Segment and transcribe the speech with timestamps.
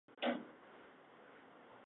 [0.03, 0.41] 鄙陵人。